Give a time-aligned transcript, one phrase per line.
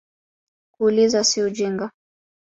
[0.75, 1.91] Kuuliza si ujinga